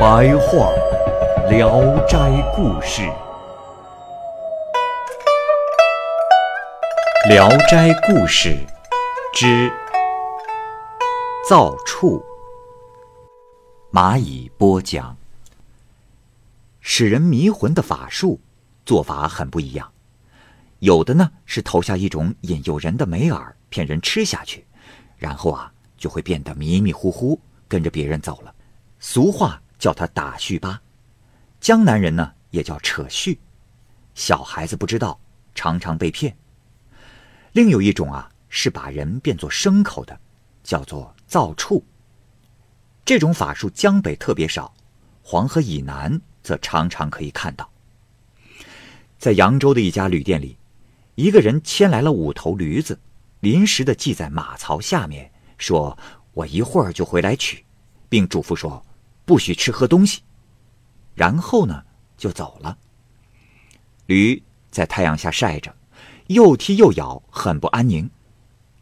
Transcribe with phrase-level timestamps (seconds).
[0.00, 0.72] 白话
[1.50, 2.16] 《聊斋
[2.56, 3.02] 故事》，
[7.28, 8.48] 《聊斋故事》
[9.38, 9.70] 之
[11.46, 12.24] 造处，
[13.92, 15.14] 蚂蚁播讲。
[16.80, 18.40] 使人迷魂的法术
[18.86, 19.92] 做法很不一样，
[20.78, 24.64] 有的呢是投下一种引诱人的美饵，骗人吃下去，
[25.18, 27.38] 然后啊就会变得迷迷糊糊，
[27.68, 28.54] 跟着别人走了。
[28.98, 30.80] 俗话叫他打絮巴，
[31.60, 33.36] 江南人呢也叫扯絮。
[34.14, 35.18] 小孩子不知道，
[35.56, 36.36] 常常被骗。
[37.50, 40.16] 另有一种啊是把人变作牲口的，
[40.62, 41.84] 叫做造畜。
[43.04, 44.72] 这种法术江北特别少，
[45.24, 46.20] 黄河以南。
[46.42, 47.70] 则常常可以看到，
[49.18, 50.56] 在扬州的一家旅店里，
[51.14, 52.98] 一个人牵来了五头驴子，
[53.40, 55.96] 临时的系在马槽下面，说
[56.32, 57.62] ：“我一会儿就回来取，
[58.08, 58.82] 并嘱咐说，
[59.30, 60.22] 不许吃喝东西。”
[61.14, 61.84] 然后呢，
[62.16, 62.76] 就走了。
[64.06, 65.72] 驴在太阳下晒着，
[66.26, 68.10] 又踢又咬，很不安宁。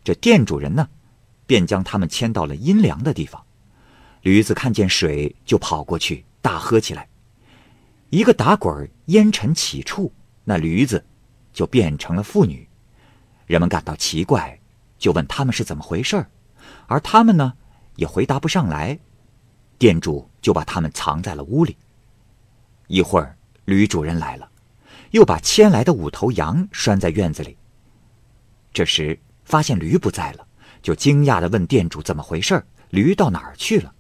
[0.03, 0.89] 这店主人呢，
[1.47, 3.45] 便将他们牵到了阴凉的地方。
[4.23, 7.07] 驴子看见水，就跑过去，大喝起来。
[8.09, 10.11] 一个打滚烟尘起处，
[10.45, 11.05] 那驴子
[11.53, 12.67] 就变成了妇女。
[13.45, 14.59] 人们感到奇怪，
[14.99, 16.25] 就问他们是怎么回事
[16.87, 17.53] 而他们呢，
[17.97, 18.99] 也回答不上来。
[19.79, 21.77] 店主就把他们藏在了屋里。
[22.89, 24.51] 一会儿，驴主人来了，
[25.13, 27.57] 又把牵来的五头羊拴在院子里。
[28.73, 30.47] 这时发现驴不在了，
[30.83, 33.93] 就惊讶的问店主怎么回事驴到哪儿去了？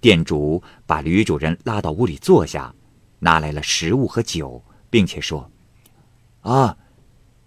[0.00, 2.74] 店主把驴主人拉到屋里坐下。
[3.22, 5.50] 拿来了食物和酒，并且说
[6.40, 6.74] ：“啊，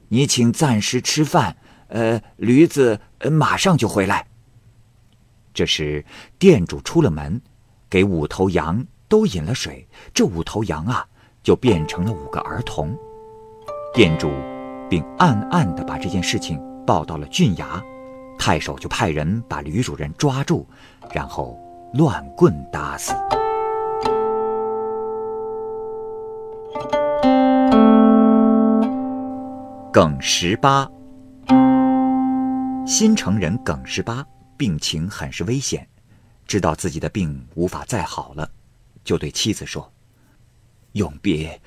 [0.10, 3.00] 你请暂时吃饭，呃，驴子
[3.31, 4.28] 马上就回来。”
[5.53, 6.03] 这时，
[6.40, 7.40] 店主出了门，
[7.90, 9.88] 给五头羊都饮了水。
[10.14, 11.06] 这五头羊啊，
[11.44, 12.97] 就变成了五个儿童。
[13.94, 14.31] 店主
[14.90, 17.80] 并暗暗的把这件事情报到了郡衙，
[18.40, 20.66] 太守就派人把吕主人抓住，
[21.13, 21.59] 然后
[21.94, 23.13] 乱棍打死。
[29.92, 30.90] 耿十八，
[32.88, 34.25] 新城人耿十八
[34.58, 35.88] 病情很是危险，
[36.47, 38.52] 知道自己的病无法再好了，
[39.03, 39.91] 就对妻子说
[40.94, 41.62] ：“永别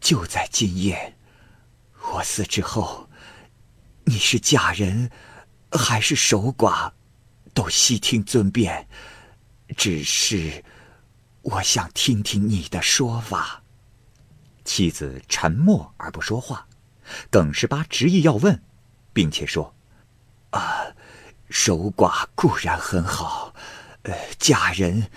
[0.00, 1.16] 就在今夜，
[2.12, 3.08] 我死之后，
[4.04, 5.10] 你是嫁人
[5.70, 6.92] 还是守寡，
[7.52, 8.88] 都悉听尊便。
[9.76, 10.64] 只是
[11.42, 13.62] 我想听听你的说法。”
[14.64, 16.66] 妻子沉默而不说话。
[17.30, 18.62] 耿十八执意要问，
[19.12, 19.74] 并且说
[20.50, 20.86] ：“啊，
[21.56, 23.54] 守寡固然很好，
[24.02, 25.08] 呃，嫁人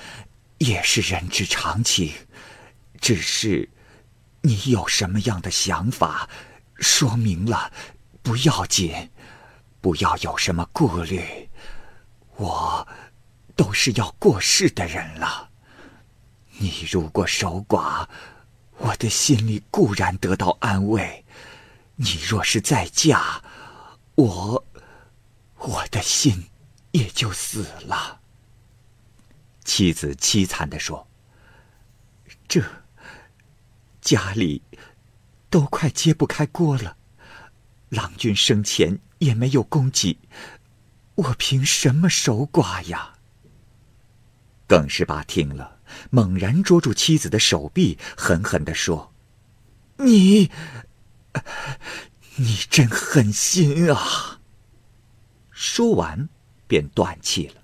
[0.60, 2.14] 也是人之常情。
[3.02, 3.68] 只是
[4.42, 6.30] 你有什么样的想法，
[6.76, 7.72] 说明了
[8.22, 9.10] 不要紧，
[9.82, 11.50] 不要有什么顾虑。
[12.36, 12.88] 我
[13.56, 15.50] 都是要过世的人了，
[16.60, 18.08] 你如果守寡，
[18.78, 21.26] 我的心里固然得到安慰。”
[22.00, 23.42] 你若是再嫁，
[24.14, 24.64] 我，
[25.60, 26.50] 我的心
[26.92, 28.22] 也就死了。
[29.64, 31.08] 妻子凄惨的说
[32.48, 32.64] ：“这
[34.02, 34.62] 家里
[35.50, 36.96] 都快揭不开锅了，
[37.90, 40.18] 郎君生前也没有供给，
[41.16, 43.16] 我凭什么守寡呀？”
[44.68, 45.80] 耿十八听了，
[46.10, 49.14] 猛然捉住妻子的手臂，狠狠的说
[49.98, 50.52] ：“你！”
[52.40, 54.37] 你真狠心啊！
[55.60, 56.30] 说完，
[56.68, 57.56] 便断气了。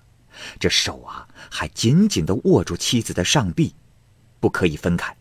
[0.58, 3.72] 这手啊，还紧紧的握住妻子的上臂，
[4.40, 5.16] 不可以分开。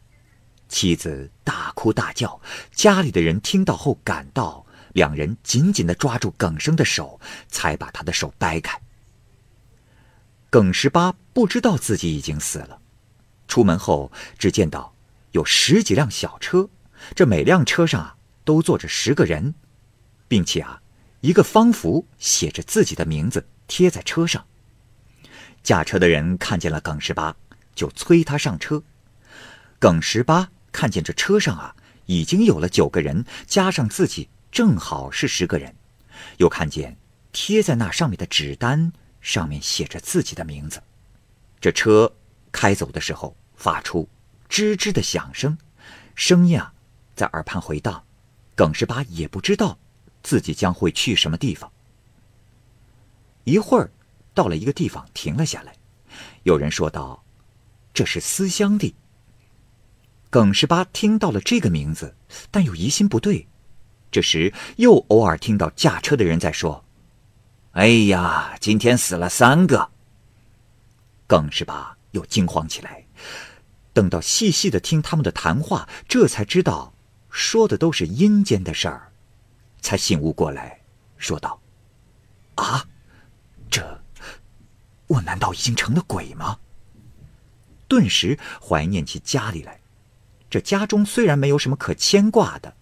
[0.67, 2.41] 妻子大哭大叫，
[2.71, 8.81] 家里的人听到后赶到，两人紧紧的抓住耿生的手，才把他的手掰开。
[10.49, 12.81] 耿十八不知道自己已经死了。
[13.47, 14.95] 出门后，只见到
[15.33, 16.67] 有十几辆小车，
[17.13, 18.17] 这每辆车上啊。
[18.45, 19.55] 都坐着十个人，
[20.27, 20.81] 并且啊，
[21.23, 24.45] 一个方符写着自己的名字贴在车上。
[25.63, 27.33] 驾车的人看见了耿十八，
[27.73, 28.83] 就催他上车。
[29.79, 31.73] 耿十八看见这车上啊，
[32.07, 35.73] 已经有了九个人，加上自己，正好是十个人。
[36.39, 36.97] 又看见
[37.31, 38.91] 贴在那上面的纸单，
[39.21, 40.83] 上面写着自己的名字。
[41.61, 42.13] 这车
[42.51, 44.09] 开走的时候，发出
[44.49, 45.57] 吱吱的响声，
[46.15, 46.73] 声音啊，
[47.15, 48.03] 在耳畔回荡。
[48.55, 49.79] 耿十八也不知道
[50.23, 51.71] 自己将会去什么地方。
[53.43, 53.91] 一会儿，
[54.33, 55.75] 到了一个地方，停了下来。
[56.43, 57.23] 有人说道
[57.93, 58.95] ：“这是思乡地。”
[60.31, 62.15] 耿十八听到了这个名字，
[62.49, 63.47] 但又疑心不对。
[64.09, 66.83] 这时，又偶尔听到驾车的人在说
[67.73, 69.91] ：“哎呀，今天死了三个。”
[71.27, 73.05] 耿十八又惊慌起来。
[73.93, 76.93] 等到细细的听他们的谈话，这才知道
[77.29, 79.12] 说的都是阴间的事儿，
[79.83, 80.81] 才醒悟过来，
[81.17, 81.61] 说道
[82.55, 82.83] ：“啊，
[83.69, 84.01] 这
[85.05, 86.57] 我难道已经成了鬼吗？”
[87.87, 89.79] 顿时怀念起家里来。
[90.49, 92.75] 这家中虽然没有什么可牵挂的，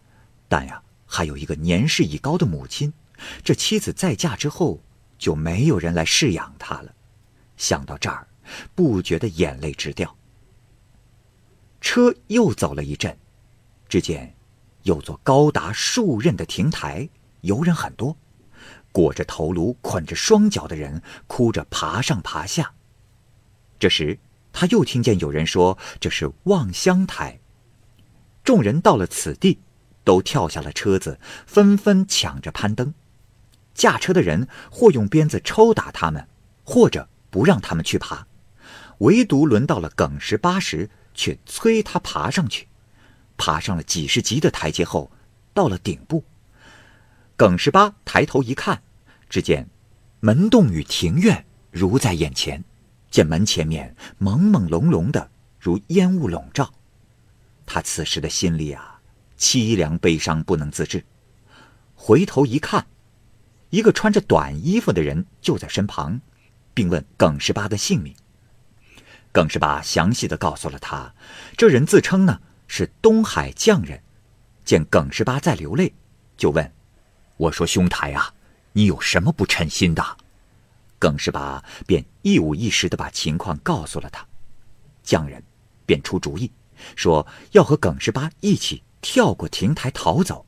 [0.47, 0.81] 但呀。
[1.13, 2.93] 还有一个年事已高的母亲，
[3.43, 4.81] 这妻子再嫁之后
[5.17, 6.95] 就没有人来侍养他了。
[7.57, 8.25] 想到这儿，
[8.73, 10.15] 不觉得眼泪直掉。
[11.81, 13.17] 车又走了一阵，
[13.89, 14.33] 只见
[14.83, 17.09] 有座高达数仞的亭台，
[17.41, 18.15] 游人很多，
[18.91, 22.73] 裹着头颅、捆着双脚的人哭着爬上爬下。
[23.79, 24.19] 这时，
[24.53, 27.39] 他又听见有人说这是望乡台。
[28.43, 29.59] 众人到了此地。
[30.03, 32.91] 都跳下了车子，纷纷抢着攀登。
[33.75, 36.27] 驾车的人或用鞭子抽打他们，
[36.63, 38.25] 或者不让他们去爬。
[38.97, 42.67] 唯独轮到了耿十八时，却催他爬上去。
[43.41, 45.11] 爬上了几十级的台阶后，
[45.51, 46.23] 到了顶部。
[47.35, 48.83] 耿十八抬头一看，
[49.27, 49.67] 只见
[50.19, 52.63] 门洞与庭院如在眼前，
[53.09, 56.71] 见门前面朦朦胧胧的，如烟雾笼罩。
[57.65, 58.99] 他此时的心里啊。
[59.39, 61.03] 凄凉悲伤不能自制，
[61.95, 62.85] 回头一看，
[63.71, 66.21] 一个穿着短衣服的人就在身旁，
[66.75, 68.13] 并问耿十八的姓名。
[69.31, 71.15] 耿十八详细的告诉了他，
[71.57, 72.39] 这人自称呢
[72.73, 74.01] 是东海匠人。
[74.63, 75.93] 见耿十八在流泪，
[76.37, 76.71] 就问
[77.35, 78.33] ：“我说兄台啊，
[78.71, 80.17] 你有什么不称心的？”
[80.97, 84.25] 耿十八便一五一十的把情况告诉了他。
[85.03, 85.43] 匠人
[85.85, 86.49] 便出主意，
[86.95, 88.81] 说要和耿十八一起。
[89.01, 90.45] 跳过亭台逃走，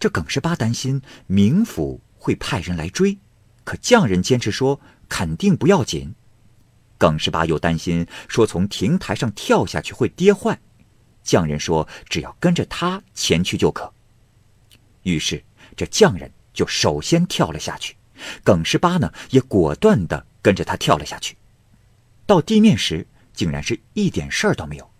[0.00, 3.18] 这耿十八担心冥府会派人来追，
[3.64, 6.14] 可匠人坚持说肯定不要紧。
[6.96, 10.58] 耿十八又担心说从亭台上跳下去会跌坏，
[11.26, 13.92] 匠人说只要跟着他前去就可。
[15.02, 15.44] 于是
[15.76, 17.94] 这匠人就首先跳了下去，
[18.42, 21.36] 耿十八呢也果断的跟着他跳了下去。
[22.24, 24.90] 到地面时，竟然是一点事儿都没有。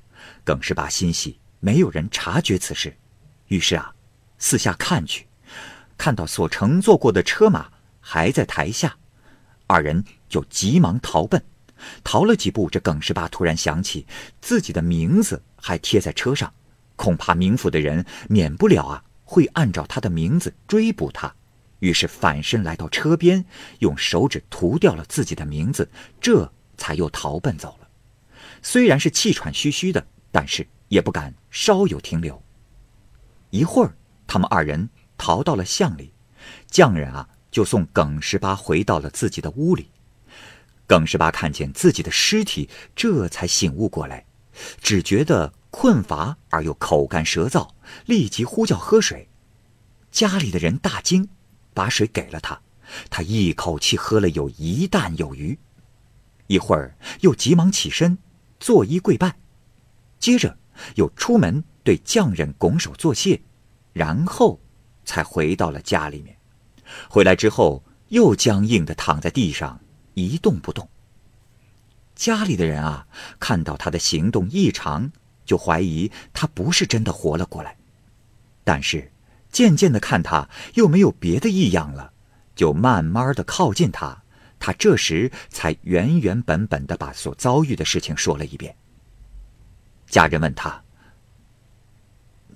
[0.44, 1.38] 耿十八欣喜。
[1.58, 2.94] 没有人察觉此事，
[3.48, 3.92] 于是啊，
[4.38, 5.26] 四下看去，
[5.96, 7.66] 看到所乘坐过的车马
[7.98, 8.94] 还在台下，
[9.66, 11.42] 二人就急忙逃奔。
[12.04, 14.06] 逃了几步，这耿十八突然想起
[14.40, 16.52] 自己的名字还贴在车上，
[16.94, 21.34] 恐怕冥府的人免不了啊会按照他的名字追捕他，
[21.80, 23.44] 于是反身来到车边，
[23.80, 27.88] 用手指涂掉了自己的名字，这才又逃奔走了。
[28.62, 30.64] 虽然是气喘吁吁的，但是。
[30.88, 32.40] 也不敢稍有停留。
[33.50, 36.12] 一会儿，他们二人逃到了巷里，
[36.70, 39.90] 匠人啊就送耿十八回到了自己的屋里。
[40.86, 44.24] 耿十八看见自己的尸体，这才醒悟过来，
[44.80, 47.68] 只觉得困乏而又口干舌燥，
[48.06, 49.28] 立即呼叫喝水。
[50.10, 51.28] 家里的人大惊，
[51.74, 52.58] 把水给了他，
[53.10, 55.58] 他一口气喝了有一担有余。
[56.46, 58.16] 一会儿又急忙起身，
[58.58, 59.36] 作揖跪拜，
[60.18, 60.56] 接着。
[60.94, 63.40] 又出门对匠人拱手作谢，
[63.92, 64.58] 然后
[65.04, 66.36] 才回到了家里面。
[67.08, 69.80] 回来之后，又僵硬的躺在地上
[70.14, 70.88] 一动不动。
[72.14, 73.06] 家里的人啊，
[73.38, 75.12] 看到他的行动异常，
[75.46, 77.76] 就怀疑他不是真的活了过来。
[78.64, 79.10] 但是
[79.50, 82.12] 渐渐的看他又没有别的异样了，
[82.54, 84.22] 就慢慢的靠近他。
[84.58, 88.74] 他这时才原原本本的把所遭遇的事情说了一遍。
[90.06, 90.82] 家人问他：“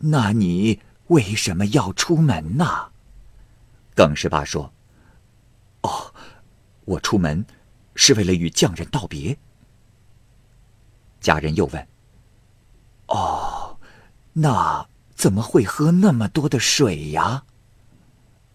[0.00, 2.90] 那你为什么要出门呢？”
[3.94, 4.72] 耿十八说
[5.82, 6.14] ：“哦，
[6.86, 7.44] 我出门
[7.94, 9.36] 是为了与匠人道别。”
[11.20, 11.88] 家人又问
[13.10, 13.76] ：“哦，
[14.32, 17.44] 那怎么会喝那么多的水呀？”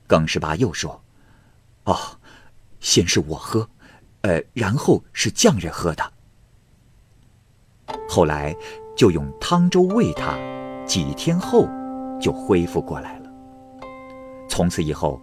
[0.08, 1.02] 耿十八又说
[1.86, 1.98] ：“哦，
[2.80, 3.68] 先是我喝，
[4.22, 6.12] 呃，然后是匠人喝的。
[8.08, 8.56] 后来
[8.96, 10.38] 就用汤粥喂他，
[10.86, 11.68] 几天后
[12.20, 13.30] 就恢复过来了。
[14.48, 15.20] 从此以后，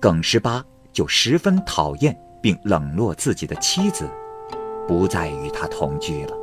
[0.00, 4.08] 耿十八就十分讨厌并冷落自己的妻子，
[4.88, 6.36] 不再与他同居了。”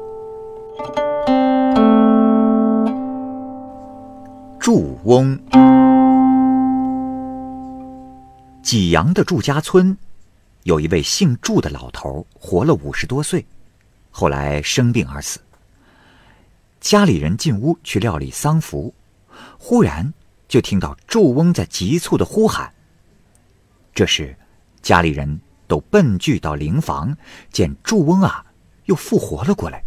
[4.69, 5.39] 祝翁。
[8.61, 9.97] 济阳的祝家村，
[10.63, 13.45] 有一位姓祝的老头，活了五十多岁，
[14.11, 15.39] 后来生病而死。
[16.81, 18.93] 家里人进屋去料理丧服，
[19.57, 20.13] 忽然
[20.49, 22.69] 就听到祝翁在急促的呼喊。
[23.95, 24.35] 这时，
[24.81, 27.15] 家里人都奔聚到灵房，
[27.53, 28.45] 见祝翁啊
[28.83, 29.81] 又复活了过来，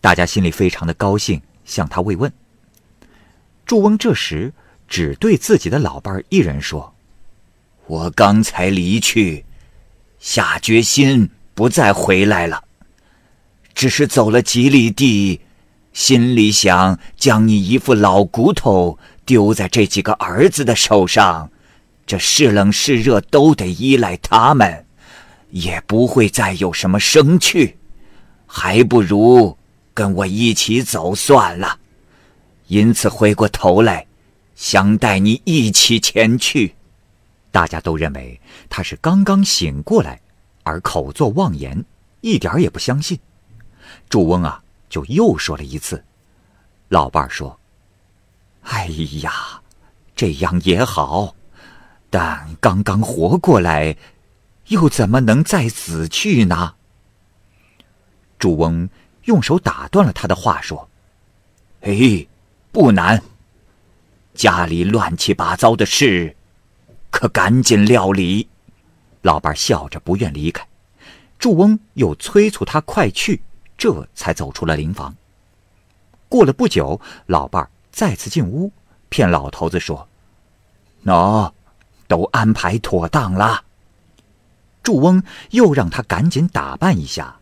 [0.00, 2.32] 大家心里非常的高兴，向他慰问。
[3.66, 4.54] 祝翁这时
[4.88, 6.94] 只对自己的老伴儿一人说。
[7.86, 9.44] 我刚才离去，
[10.18, 12.64] 下决心不再回来了。
[13.74, 15.40] 只是走了几里地，
[15.92, 21.50] 心里想将你一副老骨头丢在这几个儿子的手上，
[22.06, 24.86] 这是冷是热都得依赖他们，
[25.50, 27.76] 也不会再有什么生趣，
[28.46, 29.58] 还不如
[29.92, 31.80] 跟我一起走算了。
[32.66, 34.06] 因此回过头来，
[34.54, 36.74] 想带你一起前去。
[37.50, 40.20] 大家都认为他是刚刚醒过来，
[40.62, 41.84] 而口作妄言，
[42.20, 43.18] 一点也不相信。
[44.08, 46.04] 祝翁啊，就又说了一次。
[46.88, 47.58] 老伴儿说
[48.62, 48.86] ：“哎
[49.22, 49.60] 呀，
[50.14, 51.34] 这样也好，
[52.10, 53.96] 但刚刚活过来，
[54.66, 56.74] 又怎么能再死去呢？”
[58.38, 58.88] 祝翁
[59.24, 60.88] 用手打断了他的话，说
[61.82, 62.26] ：“哎，
[62.76, 63.22] 不难。
[64.34, 66.36] 家里乱七八糟的事。”
[67.10, 68.46] 可赶紧料理，
[69.22, 70.68] 老伴笑着不愿离开。
[71.38, 73.40] 祝翁又催促他快去，
[73.78, 75.16] 这才走出了灵房。
[76.28, 78.70] 过了不久，老伴再次进屋，
[79.08, 80.06] 骗老头子说
[81.06, 81.50] ：“喏，
[82.06, 83.64] 都安排妥当了。”
[84.84, 87.40] 祝翁又让他赶紧打扮一下，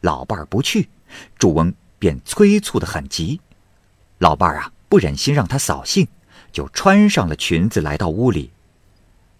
[0.00, 0.90] 老伴不去，
[1.38, 3.40] 祝翁便催促的很急。
[4.18, 6.06] 老伴啊，不忍心让他扫兴，
[6.52, 8.50] 就穿上了裙子来到屋里。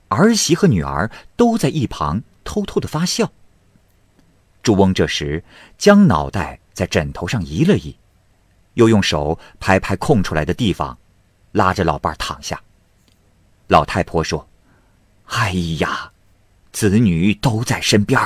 [0.08, 3.30] 儿媳和女儿都在一旁偷偷的发笑。
[4.62, 5.44] 祝翁这时
[5.76, 7.94] 将脑袋在枕头上移了移，
[8.72, 10.96] 又用手拍拍空出来的地方，
[11.50, 12.58] 拉着老伴躺下。
[13.66, 14.48] 老太婆说
[15.36, 16.12] ：“哎呀，
[16.72, 18.18] 子女都在身边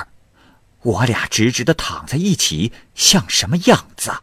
[0.83, 4.23] 我俩直直的躺在一起，像什么样子？”啊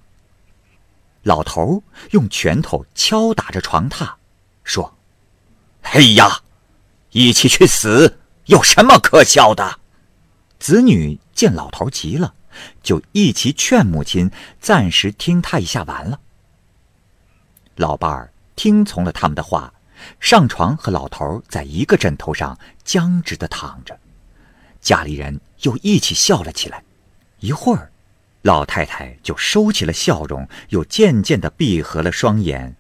[1.24, 4.14] 老头用拳头敲打着床榻，
[4.64, 4.98] 说
[5.84, 6.42] ：“哎呀！”
[7.12, 9.80] 一起去死有什么可笑的？
[10.60, 12.34] 子女见老头急了，
[12.82, 16.20] 就一起劝母亲暂时听他一下完了。
[17.76, 19.72] 老伴儿听从了他们的话，
[20.20, 23.96] 上床和老头在一个枕头上僵直的躺着。
[24.82, 26.84] 家里人又一起笑了起来。
[27.40, 27.92] 一会儿，
[28.44, 32.76] 老太太就收起了笑容，又渐渐的闭合了双眼，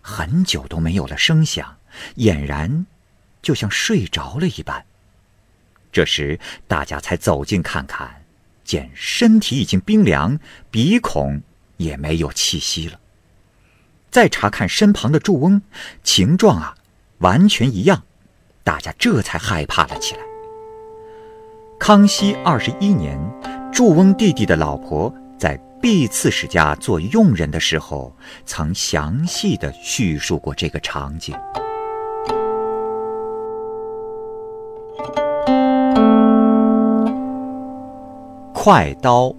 [0.00, 1.76] 很久都没有了声响，
[2.16, 2.86] 俨然。
[3.42, 4.86] 就像睡着了一般。
[5.90, 8.22] 这时，大家才走近看看，
[8.62, 10.38] 见身体已经冰凉，
[10.70, 11.42] 鼻孔
[11.78, 13.00] 也没有气息了。
[14.12, 15.62] 再查看身旁的祝翁，
[16.04, 16.76] 情状啊，
[17.18, 18.04] 完全一样，
[18.62, 20.20] 大家这才害怕了起来。
[21.80, 23.18] 康熙二十一年，
[23.72, 28.14] 祝翁弟弟的老婆在毕刺史家做佣人的时候，
[28.44, 31.34] 曾详细的叙述过这个场景。
[38.52, 39.34] 快刀。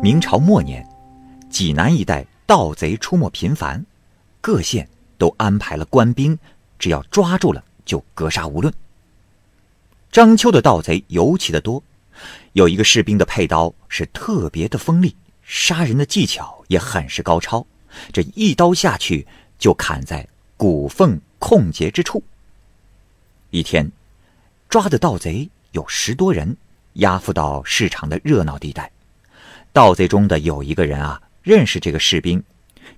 [0.00, 0.86] 明朝末年，
[1.50, 3.84] 济南一带盗贼出没频繁，
[4.40, 6.38] 各县都安排了官兵，
[6.78, 8.72] 只要抓住了就格杀无论。
[10.12, 11.82] 章丘的盗贼尤其的多，
[12.52, 17.66] 有一个士兵的佩刀是特别的锋利，杀人的技巧也很是高超，
[18.12, 19.26] 这一刀下去
[19.58, 20.26] 就砍在
[20.56, 22.22] 骨缝空结之处。
[23.50, 23.90] 一天，
[24.68, 26.56] 抓的盗贼有十多人。
[26.98, 28.88] 押赴到市场的热闹地带，
[29.72, 32.40] 盗贼中的有一个人啊，认识这个士兵，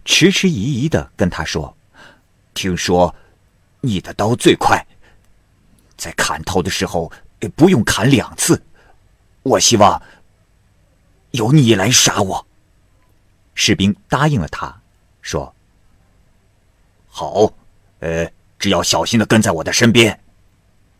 [0.04, 1.74] 迟迟疑疑的跟他说
[2.52, 3.16] ：“听说
[3.80, 4.86] 你的刀最快，
[5.96, 7.10] 在砍头的时候
[7.54, 8.62] 不用砍两次。
[9.46, 10.00] 我希望
[11.30, 12.46] 由你来杀我。”
[13.54, 14.82] 士兵答应了他，
[15.22, 15.54] 说
[17.08, 17.50] ：“好，
[18.00, 20.20] 呃，只要小心的跟在我的身边，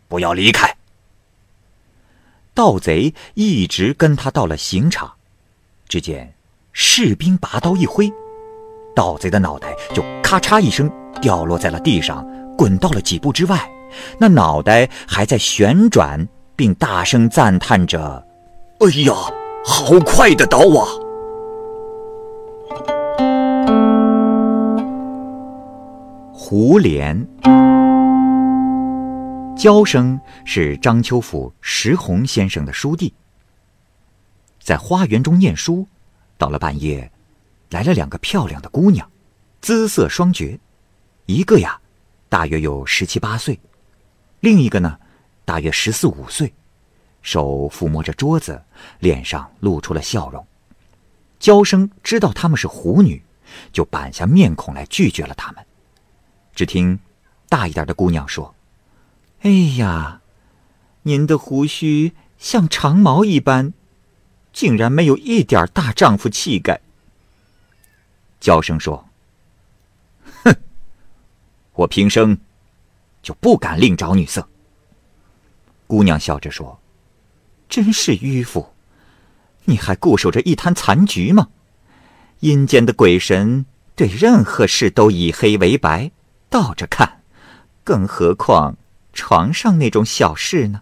[0.07, 0.75] 不要离开。
[2.53, 5.13] 盗贼一直跟他到了刑场，
[5.87, 6.33] 只见
[6.71, 8.11] 士兵拔刀一挥，
[8.95, 10.89] 盗贼的脑袋就咔嚓一声
[11.21, 12.25] 掉落在了地上，
[12.57, 13.69] 滚到了几步之外。
[14.17, 18.25] 那脑袋还在旋转，并大声赞叹着
[18.79, 19.13] ：“哎呀，
[19.65, 20.85] 好快的刀啊！”
[26.31, 27.25] 胡琏。
[29.57, 33.11] 焦生是章丘府石洪先生的叔弟，
[34.61, 35.87] 在花园中念书，
[36.37, 37.11] 到了半夜，
[37.71, 39.09] 来了两个漂亮的姑娘，
[39.59, 40.59] 姿色双绝，
[41.25, 41.81] 一个呀，
[42.29, 43.59] 大约有十七八岁，
[44.39, 44.99] 另一个呢，
[45.45, 46.53] 大约十四五岁，
[47.27, 48.63] 手抚摸着桌子，
[48.99, 50.47] 脸上露出了笑容。
[51.37, 53.21] 娇生知道她们是狐女，
[53.73, 55.65] 就板下面孔来拒绝了她们。
[56.55, 56.97] 只听
[57.49, 58.55] 大一点的姑娘说。
[59.41, 60.21] 哎呀，
[61.01, 63.73] 您的胡须像长毛一般，
[64.53, 66.79] 竟然没有一点大丈夫气概。
[68.39, 69.05] 娇生说
[70.45, 70.55] ：“哼，
[71.73, 72.37] 我平生
[73.21, 74.47] 就不敢另找女色。”
[75.87, 76.79] 姑娘笑着说
[77.69, 78.73] ：“真是迂腐，
[79.65, 81.49] 你还固守着一滩残局吗？
[82.39, 86.11] 阴间的鬼神对任何事都以黑为白，
[86.49, 87.21] 倒着看，
[87.83, 88.77] 更何况……”
[89.13, 90.81] 床上那种小事呢？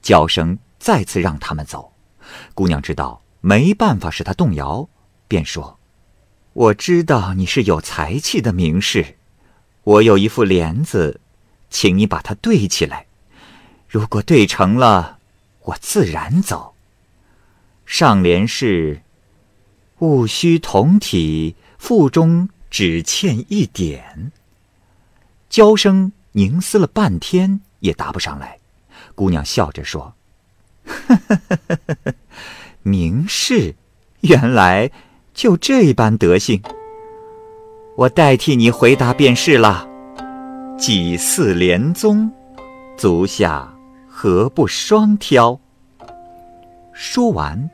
[0.00, 1.92] 叫声再次让他们走。
[2.54, 4.88] 姑娘知道没办法使他动摇，
[5.28, 5.78] 便说
[6.54, 9.18] ：“我知道你是有才气的名士，
[9.84, 11.20] 我有一副帘子，
[11.68, 13.04] 请你把它对起来。
[13.86, 15.18] 如果对成了，
[15.64, 16.74] 我自然走。
[17.84, 19.02] 上联是
[20.00, 24.32] ‘戊戌同体，腹中只欠一点’。
[25.48, 28.58] 娇生。”凝思了半天也答不上来，
[29.14, 30.14] 姑娘笑着说
[32.82, 33.74] ：“名士，
[34.22, 34.90] 原来
[35.34, 36.62] 就这般德性。
[37.98, 39.86] 我代替你回答便是了。
[40.78, 42.32] 几似连宗，
[42.96, 43.71] 足下
[44.14, 45.58] 何不双挑？”
[46.92, 47.70] 说完，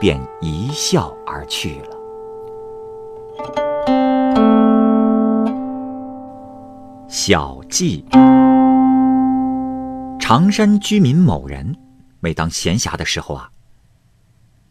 [0.00, 1.96] 便一笑而去了。
[7.08, 8.04] 小记：
[10.18, 11.74] 常山居民某人，
[12.18, 13.48] 每当闲暇的时候啊，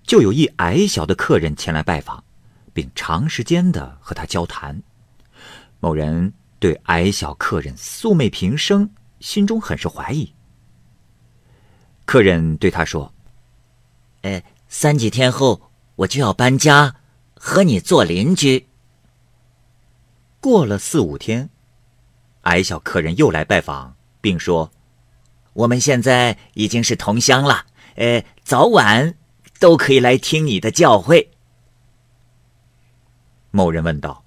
[0.03, 2.21] 就有一矮小的客人前来拜访，
[2.73, 4.79] 并长时间的和他交谈。
[5.79, 8.89] 某人对矮小客人素昧平生，
[9.21, 10.31] 心中很是怀疑。
[12.07, 13.13] 客人对他说
[14.23, 16.95] ：“哎，三几天后我就要搬家，
[17.35, 18.69] 和你做邻居。”
[20.39, 21.49] 过了四五天。
[22.43, 24.71] 矮小客人又来拜访，并说
[25.51, 27.65] ：“我们现在已经是同乡了，
[27.95, 29.17] 呃，早晚
[29.59, 31.27] 都可以来听你的教诲。”
[33.51, 34.23] 某人问道：“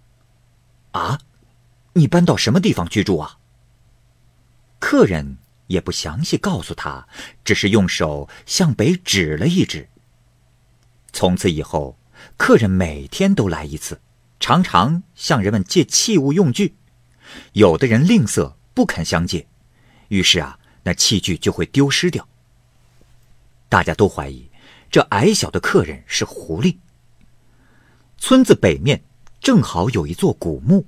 [0.92, 1.18] 啊，
[1.94, 3.38] 你搬到什么地方居住啊？”
[4.78, 5.38] 客人
[5.70, 7.06] 也不详细告诉他，
[7.44, 9.88] 只是用手向北指了一指。
[11.12, 11.96] 从此以后，
[12.36, 14.00] 客人每天都来一次，
[14.40, 16.74] 常常向人们借器物用具。
[17.52, 19.46] 有的人吝啬，不肯相借，
[20.08, 22.28] 于是啊，那器具就会丢失掉。
[23.68, 24.50] 大家都怀疑
[24.90, 26.78] 这矮小的客人是狐狸。
[28.18, 29.00] 村子北面
[29.40, 30.84] 正好有一座古墓，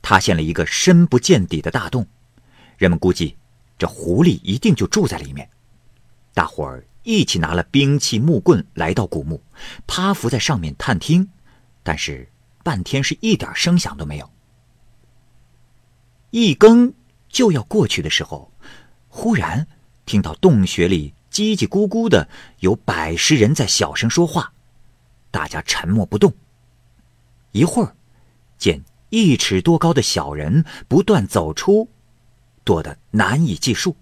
[0.00, 2.06] 塌陷了一个深不见底的大洞，
[2.78, 3.36] 人们估计
[3.82, 5.50] 这狐狸一定就住在里面。
[6.32, 9.42] 大伙儿一起拿了兵器木棍来到古墓，
[9.88, 11.28] 趴伏在上面探听，
[11.82, 12.30] 但是
[12.62, 14.30] 半天是一点声响都没有。
[16.30, 16.94] 一更
[17.28, 18.52] 就要过去的时候，
[19.08, 19.66] 忽然
[20.06, 22.28] 听到洞穴里叽叽咕咕的
[22.60, 24.52] 有百十人在小声说话，
[25.32, 26.32] 大家沉默不动。
[27.50, 27.96] 一会儿，
[28.56, 31.88] 见一尺多高的小人不断走出，
[32.64, 33.96] 多得难以计数。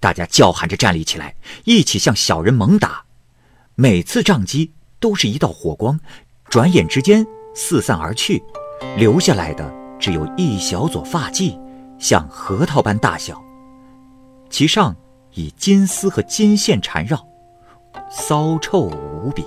[0.00, 3.04] 大家叫喊着站立起来，一起向小人猛打。
[3.74, 5.98] 每次撞击都是一道火光，
[6.48, 8.42] 转眼之间四散而去，
[8.96, 9.72] 留下来的。
[9.98, 11.58] 只有一小撮发髻，
[11.98, 13.42] 像核桃般大小，
[14.50, 14.94] 其上
[15.32, 17.26] 以金丝和金线缠绕，
[18.10, 19.46] 骚臭无比。